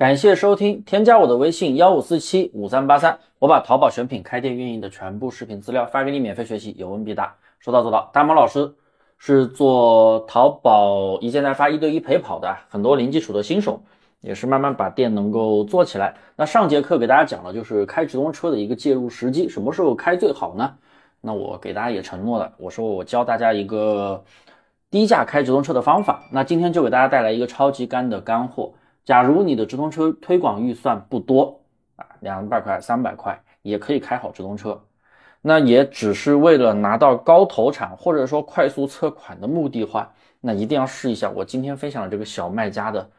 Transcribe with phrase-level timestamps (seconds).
[0.00, 8.08] 感谢收听，添加我的微信幺五四七五三八三，我把淘宝选品、开店运营的全部视频资料发给你免费学习，有问必答，说到做到。
[8.10, 8.74] 大毛老师
[9.18, 13.78] 是做淘宝一件代发、一对一陪跑的，很多零基础的新手
[14.22, 16.14] 也是慢慢把店能够做起来。
[16.34, 20.76] 那上节课给大家讲了，就是开直通车的一个介入时机，什么时候开最好呢？
[21.20, 24.24] 那我给大家也承诺了，我说我教大家一个
[24.90, 26.22] 低价开直通车的方法。
[26.32, 28.72] 那今天就给大家带来一个超级干的干货。
[29.04, 31.60] 假如你的直通车推广预算不多
[31.96, 34.80] 啊，两百块、三百块也可以开好直通车，
[35.40, 43.10] 那也只是为了拿到高投产或者说快速测款的目的话，那一定要试一下我今天分享的这个小卖家的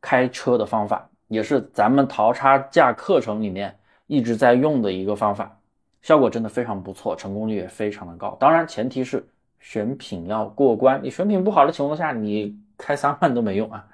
[0.00, 5.58] 开车的方法，也是咱们淘差价课程里面一直在用的一个方法，
[6.02, 8.36] 效果真的非常不错，成功率也非常的高。
[8.40, 13.86] 当然前提是选品要过关，你选品不好的情况下，你开三万都没用啊。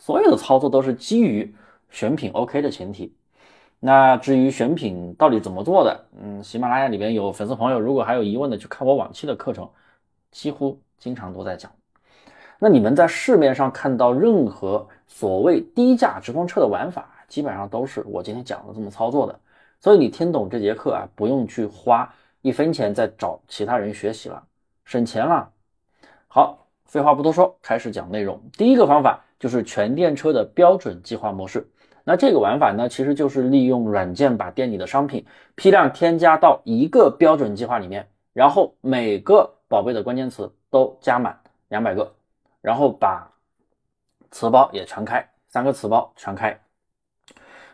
[0.00, 1.54] 所有的操作都是基于
[1.90, 3.14] 选品 OK 的前提。
[3.78, 9.68] 那至于选品到底怎么做的，嗯，喜马拉雅里边有粉丝朋友，如果还有疑问的，去看我往期的课程，
[10.30, 11.70] 几乎经常都在讲。
[12.58, 19.38] 那你们在市面上看到任何所谓低价直通车的玩法，基本上都是我今天讲的这么操作的。
[19.80, 24.42] 所以你听懂这节课啊，不用去花一分钱再找其他人学习了，
[24.86, 25.50] 省钱了。
[26.26, 28.40] 好，废话不多说，开始讲内容。
[28.56, 29.22] 第一个方法。
[29.40, 31.66] 就是全电车的标准计划模式。
[32.04, 35.24] 那这个玩法呢，其实就是利用软件把店里的商品
[35.54, 42.12] 批量添加到一个标准计划里面，然后每个宝贝的关键词都加满两百个，
[42.62, 43.30] 然后把
[44.30, 46.58] 词包也全开，三个词包全开。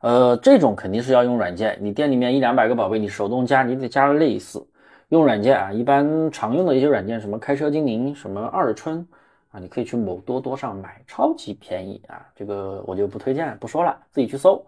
[0.00, 1.76] 呃，这种肯定是要用软件。
[1.80, 4.66] 你店里面一两百个宝贝，你手动加，你得加累死。
[5.08, 9.06] 用软件啊，一般常用的一些软件，什么开车精灵，什么二春。
[9.50, 12.24] 啊，你可以去某多多上买，超级便宜啊！
[12.36, 14.64] 这个我就不推荐，不说了，自己去搜。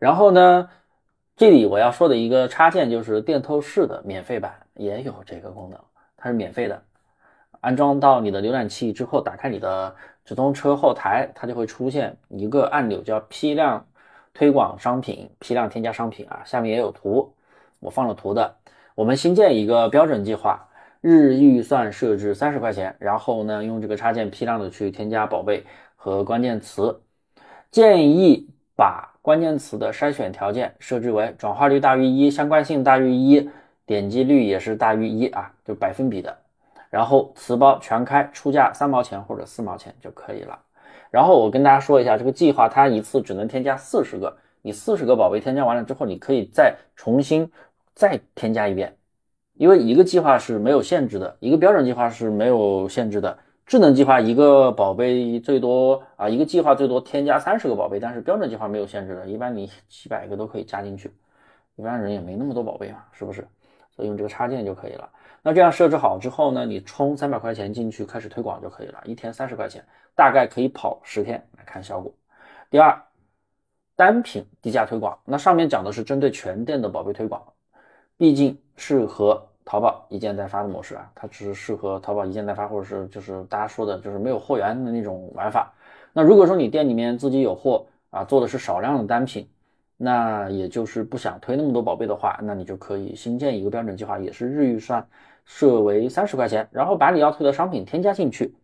[0.00, 0.68] 然后呢，
[1.36, 5.78] 这里我要说的一个插件就是电透视的免费版也有这个功能，
[6.16, 6.82] 它是免费的。
[7.60, 9.94] 安装到你的浏览器之后，打开你的
[10.24, 13.86] 直通车后台，它就会出现一个按钮，叫批量
[14.34, 16.42] 推广商品、批量添加商品啊。
[16.44, 17.32] 下面也有图，
[17.78, 18.56] 我放了图的。
[18.96, 20.65] 我们新建一个标准计划。
[21.08, 27.00] 日预算设置三十块钱，然后呢，用这个插件批量的去添加宝贝和关键词。
[27.70, 33.48] 建议把关键词的筛选条件设置为转化率大于一，相关性大于一，
[33.86, 36.36] 点击率也是大于一啊，就百分比的。
[36.90, 40.58] 然后词包全开，出价三毛钱或者四毛钱就可以了。
[41.12, 47.48] 然后我跟大家说一下，这个计划它一次只能添加四十个，你四十个宝贝添加完了之后，你可以再重新
[47.94, 48.92] 再添加一遍。
[49.56, 53.38] 因为一个计划是没有限制的，一个标准计划是没有限制的。
[53.66, 61.12] 智能计划一个宝贝最多啊，一个计划最多添加三十个宝贝，但是标准计划没有限制的，一般你几百个都可以加进去。
[61.74, 63.46] 一般人也没那么多宝贝嘛，是不是？
[63.90, 65.08] 所以用这个插件就可以了。
[65.42, 69.84] 那这样设置好之后呢，你充三百块钱进去开始推广就可以了，一天三十块钱，
[70.14, 72.12] 大概可以跑十天来看效果。
[72.70, 73.02] 第二，
[73.96, 77.42] 单品低价推广，那上面讲的是针对全店的宝贝推广。
[78.18, 85.72] 毕竟适合淘宝一件代发的模式啊，它只是适合淘宝一件代发，或者是就是大家说的，就是没有货源的那种玩法。
[86.12, 89.46] 那如果说你店里面自己有货啊，做的是少量的单品，
[89.98, 95.06] 那也就是不想推那么多宝贝的话，那你就可以新建一个标准计划，也是日预算
[95.44, 98.54] 设为三十块钱，然后把你要推的商品添加进去。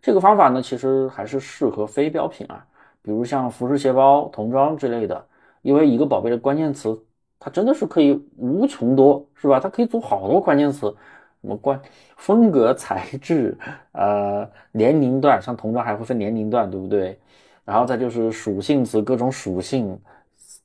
[0.00, 2.64] 这个方法呢，其实还是适合非标品啊，
[3.02, 5.26] 比如像服饰、鞋包、童装之类的，
[5.60, 6.98] 因为一个宝贝的关键词。
[7.44, 9.58] 它真的是可以无穷多，是吧？
[9.58, 10.86] 它可以组好多关键词，
[11.40, 11.80] 什么关
[12.16, 13.58] 风格、 材质，
[13.90, 17.18] 呃，年龄段，像童装还会分年龄段，对不对？
[17.64, 19.98] 然后再就是属性词，各种属性，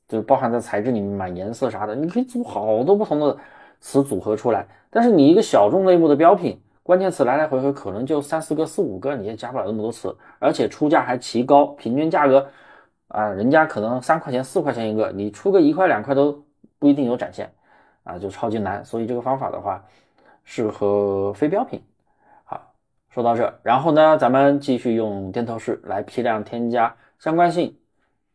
[0.06, 3.36] 就包含在材质里面，买颜色啥的，你可以组好多不同的
[3.80, 4.64] 词组合出来。
[4.88, 12.46] 但是你一个小众类目的标品，关键词来来回回可能就三四个、四五个，你也加不了那么多词，而且出价还奇高，平均价格
[13.08, 16.40] 啊，人家可能三块钱、四块钱一个，你出个一块两块都。
[16.78, 17.52] 不一定有展现，
[18.04, 19.84] 啊，就超级难，所以这个方法的话，
[20.44, 21.82] 适合非标品。
[22.44, 22.72] 好，
[23.10, 27.76] 说到这，然后呢，咱们继续用电透视来批量添加相关性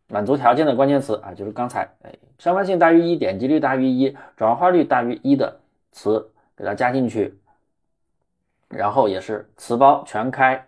[0.07, 5.59] 满足条件的关键词啊，就是刚才哎，相关性大于一，点击率大于一，转化率大于一的
[5.91, 7.39] 词给它加进去，
[8.67, 10.67] 然后也是词包全开。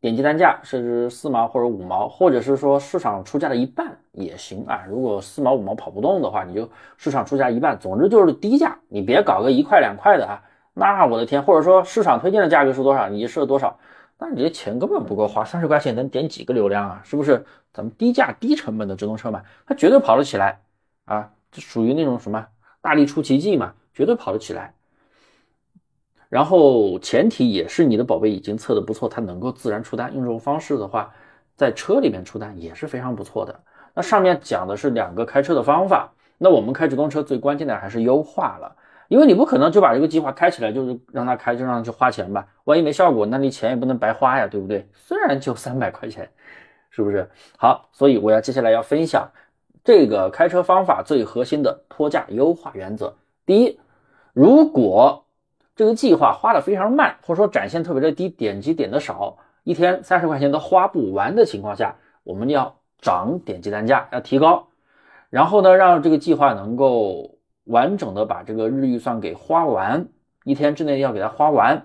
[0.00, 4.84] 点击单价设置四毛或者五毛，或者是说市场出价的一半也行啊。
[4.88, 10.42] 如果四毛五毛跑不动的话，你就市场出价一半，总之就是低价，你别搞个一块两块的啊。
[10.72, 13.78] 那我的天，或者说市场推荐的价格是多少，你就设多少，
[14.18, 17.00] 那你这钱根本不够花，三十块钱能点几个流量啊？
[17.04, 17.44] 是不是？
[17.72, 20.60] 咱们低价低成本的直通车嘛，它绝对跑得起来
[21.06, 21.30] 啊！
[21.50, 22.46] 这属于那种什么
[22.80, 24.74] 大力出奇迹嘛，绝对跑得起来。
[26.28, 30.12] 然后前提也是你的宝贝已经测的不错，它能够自然出单。
[30.14, 31.12] 用这种方式的话，
[31.56, 33.60] 在车里面出单也是非常不错的。
[33.94, 38.76] 那上面讲的是两个开车的方法，那我们开直通车最关键的还是优化了，
[39.08, 44.88] 因为你不可能就把这个计划开起来，就是让他开就让他去花钱吧，万一没效果，那你钱也不能白花呀，对不对？
[44.94, 46.28] 虽然就三百块钱，
[46.90, 47.30] 是不是？
[47.56, 49.30] 好，所以我要接下来要分享
[49.84, 53.14] 这个开车方法最核心的脱价优化原则。
[53.46, 53.78] 第一，
[54.32, 55.24] 如果
[55.76, 64.66] 这个计划花的非常慢，或者说展现特别的低，点击点的少，一天三十块钱都花不完的情况下，我们要涨点击单价，要提高，
[65.28, 70.08] 然后呢，让这个计划能够完整的把这个日预算给花完，
[70.44, 71.84] 一天之内要给它花完。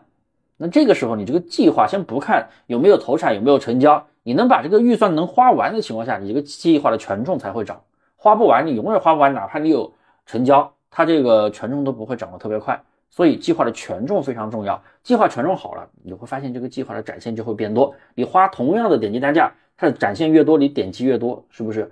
[0.56, 7.82] 那这个时候，你这个计划先不看有没有投产，有没有成交，你能把这个预算能花完的情况下，你这个计划的权重才会涨。
[8.16, 9.94] 花不完，你永远花不完，哪怕你有
[10.26, 12.82] 成交，它这个权重都不会涨得特别快。
[13.10, 17.94] 所以计划的权重非常重要，计划权重好了，你会发现这个计划的展现就会变多。
[18.14, 21.90] 你花同样的点击单价，它的展现越多，你点击越多，是不是？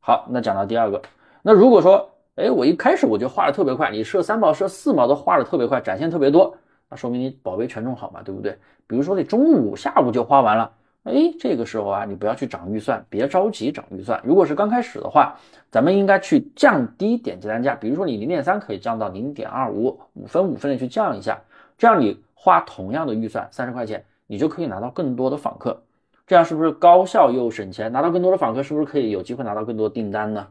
[0.00, 1.00] 好，那讲到第二个，
[1.40, 6.54] 那如果说，哎，我一开始我就画的特别快，你设三毛、设四毛都画的特别快，展现特别多，
[6.90, 8.54] 那说明你宝贝权重好嘛，对不对？
[8.86, 10.70] 比如说你中午、下午就花完了。
[11.04, 14.20] 哎，这个时候啊，你不要去涨预算，别着急涨预算。
[14.22, 15.34] 如果是刚开始的话，
[15.70, 21.40] 咱们应该去降低点击单价，比如说你零点三可以降到零点二五，五分五分的去降一下，
[21.78, 25.80] 这样你花同样的预算三十块钱，你就可以拿到更多的访客，
[26.26, 27.92] 这样是不是高效又省钱？
[27.92, 30.48] 拿到更多的访客，是不是可以有机会拿到更多订单呢？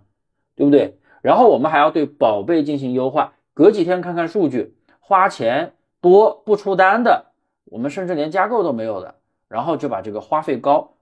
[0.56, 0.98] 对不对？
[1.22, 7.26] 然后我们还要对宝贝进行优化，隔几天看看数据，花钱多不出单的，
[7.66, 9.16] 我们甚至连加购都没有的。
[9.48, 10.94] 然后就把这个花费高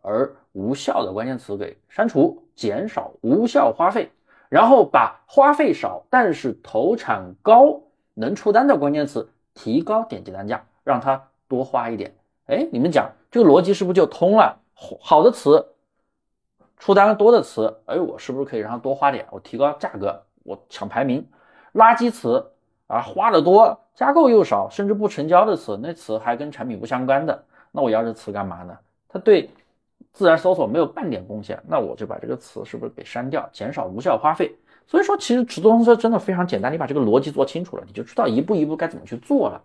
[0.00, 4.10] 而无效的关键词给删除，减少无效花费，
[4.48, 7.82] 然后把花费少但是投产高
[8.14, 12.14] 能出单的关键词提高点击单价，让他多花一点。
[12.46, 14.58] 哎，你们讲这个逻辑是不是就通了？
[14.74, 15.66] 好的词，
[16.78, 19.26] 出单多的词，哎，我是不是可以让它多花点？
[19.30, 21.26] 我提高价格，我抢排名。
[21.74, 22.50] 垃圾词
[22.88, 27.44] 啊，花的多，加购又少，甚至不成交的词，那词还跟产品不相关的。
[27.70, 28.76] 那我要这词干嘛呢？
[29.08, 29.48] 它对
[30.12, 34.56] 自然搜索没有半点贡献，那我就把这个词是不是给删掉，减少无效花费？
[34.86, 39.62] 所以说，其实直通车真的非常简单，你把这个逻辑做清楚了，你就知道一步一步该怎么去做了。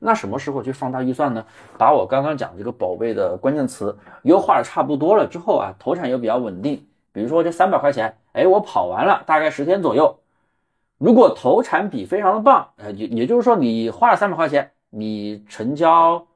[0.00, 1.44] 那什么时候去放大预算呢？
[1.78, 10.18] 把我刚刚讲这个宝贝的关键词优化的差不多了之后啊，投产又比较稳定，比如说这三百块钱，哎，我跑完了大概十天左右，
[10.98, 16.26] 如果投产比非常的棒，呃，也也就是说你花了三百块钱，你成交。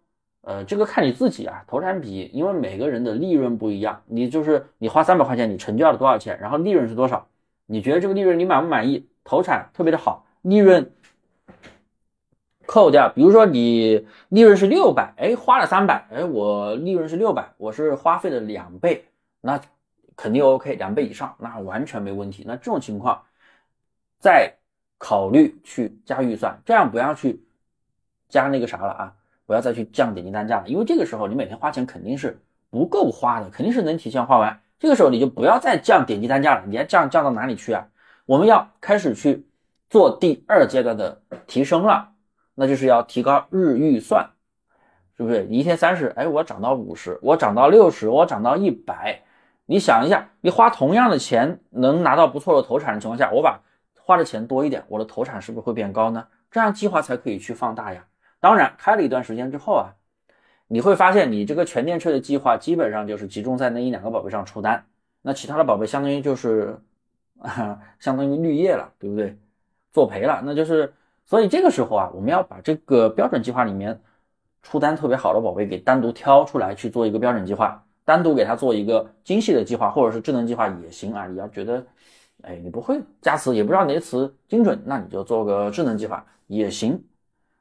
[0.46, 7.26] 呃，这个看你自己啊，投产比，因为每个人的利润不一样，你就是你花三百块钱，你成交了多少钱，然后利润是多少？
[7.64, 9.08] 你觉得这个利润你满不满意？
[9.24, 10.92] 投产特别的好，利润
[12.66, 19.04] 扣掉，比如说你利润是六百，哎，花了三百，哎，我利润是六百，我是花费的两倍，
[19.40, 19.60] 那
[20.16, 22.44] 肯定 OK，两倍以上，那完全没问题。
[22.46, 23.22] 那这种情况
[24.18, 24.54] 再
[24.98, 27.44] 考虑去加预算，这样不要去
[28.28, 29.14] 加那个啥了啊。
[29.46, 32.40] 不要再去降点击单价了，因为这个时候你每天花钱肯定是
[32.70, 34.58] 不够花的，肯定是能提前花完。
[34.78, 37.86] 这个时候你就不要再降点击单价了，你要降降到哪里去啊？
[38.24, 39.46] 我们要开始去
[39.90, 42.13] 做第二阶段的提升了，
[42.54, 44.30] 那就是要提高日预算，
[45.16, 45.44] 是不是？
[45.44, 49.22] 你一天三十，哎，我涨到五十，我涨到六十，我涨到一百。
[49.66, 53.60] 你想一下，你花同样的钱能拿到不错的投产的情况下，我把
[53.98, 56.26] 花的钱多一点，我的投产是不是会变高呢？
[56.50, 58.06] 这样计划才可以去放大呀。
[58.40, 59.94] 当然，开了一段时间之后啊，
[60.68, 64.84] 你会发现你这个全电车的计划基本上就是集中在那一两个宝贝上出单，
[65.22, 66.78] 那其他的宝贝相当于就是
[67.40, 69.36] 啊， 相当于绿叶了，对不对？
[69.92, 70.92] 作赔了，那就是，
[71.26, 74.00] 所以这个时候啊，我们要把这个标准计划里面
[74.62, 81.26] 出单特别好的宝贝给单独挑出来去做一个标准计划，单独给他做一个精细的计划，或者是智能计划也行啊。
[81.26, 81.84] 你要觉得，
[82.42, 87.02] 哎，你不会加词，也不知道哪些词精准，那你就做个智能计划也行。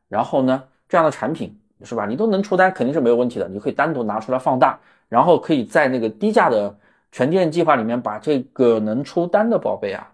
[0.10, 0.64] 然后呢？
[0.90, 2.06] 这样的产品是吧？
[2.06, 3.48] 你都能出单，肯定是没有问题的。
[3.48, 4.80] 你可以单独拿出来放大，
[5.10, 6.78] 然后可以在那个低价的
[7.12, 10.14] 全店计划里面把这个能出单的宝贝啊，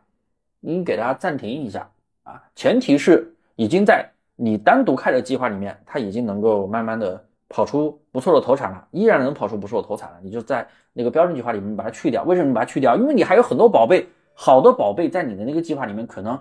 [0.62, 1.90] 你给它暂停一下
[2.24, 2.42] 啊。
[2.56, 12.24] 前提是已经在你单独开的计划里面，它已经能够慢慢的跑出不错的投产了，依然能跑出不错的投产了，你就在那个标准计划里面把它去掉。
[12.24, 12.96] 为什么你把它去掉？
[12.96, 16.40] 因为你还有很多宝贝，好的宝贝在你的那个计划里面可能。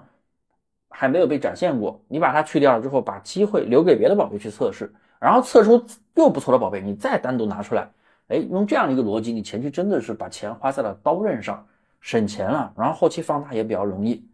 [0.91, 5.85] 还没有被展现过，你把它去掉了之后，把机会留给别的宝贝去测试，然后测出
[6.15, 7.89] 又不错的宝贝，你再单独拿出来，
[8.29, 11.65] 哎，用这样一个逻辑，你前期真的是把钱花在了刀刃上，
[12.01, 14.27] 省钱了，然后后期放大也比较容易。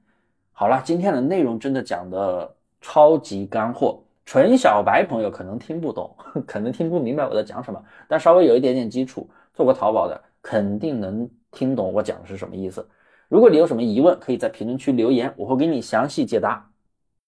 [0.53, 2.55] 好了，今天的内容真的讲的
[2.87, 6.15] 超级干货，纯小白朋友可能听不懂，
[6.47, 12.87] 可能听不明白我在讲什么，但稍微有一点点基础，做过淘宝的肯定能听懂我讲的是什么意思。
[13.29, 16.71] 如果你有什么疑问，可以在评论区留言，我会给你详细解答。